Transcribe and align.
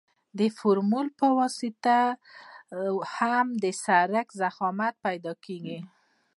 د 0.39 0.41
فورمول 0.57 1.07
په 1.19 1.27
واسطه 1.39 1.97
هم 3.15 3.45
د 3.63 3.65
سرک 3.83 4.27
ضخامت 4.41 4.93
پیدا 5.05 5.33
کیږي 5.45 5.79